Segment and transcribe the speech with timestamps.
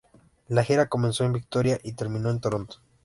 [0.47, 2.77] La gira comenzó en Victoria y terminó en Toronto.